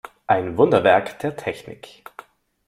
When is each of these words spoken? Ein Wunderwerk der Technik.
Ein 0.25 0.57
Wunderwerk 0.57 1.19
der 1.19 1.35
Technik. 1.35 2.03